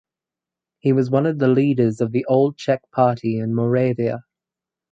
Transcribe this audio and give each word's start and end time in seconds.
He 0.79 0.93
was 0.93 1.11
one 1.11 1.27
of 1.27 1.37
the 1.37 1.47
leaders 1.47 2.01
of 2.01 2.11
the 2.11 2.25
Old 2.25 2.57
Czech 2.57 2.81
Party 2.91 3.37
in 3.37 3.53
Moravia. 3.53 4.23